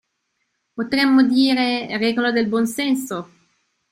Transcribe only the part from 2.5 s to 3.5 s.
senso!